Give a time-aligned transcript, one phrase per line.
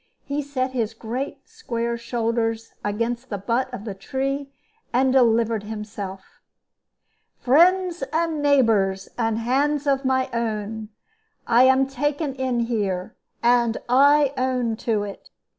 [0.23, 4.49] He set his great square shoulders against the butt of the tree,
[4.91, 6.41] and delivered himself:
[7.37, 10.89] "Friends and neighbors, and hands of my own,
[11.45, 15.29] I am taken in here, and I own to it.